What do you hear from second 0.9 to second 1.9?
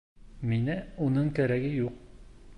уның кәрәге